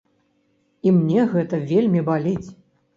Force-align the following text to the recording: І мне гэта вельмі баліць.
І 0.87 0.95
мне 0.97 1.21
гэта 1.37 1.63
вельмі 1.71 2.07
баліць. 2.13 2.49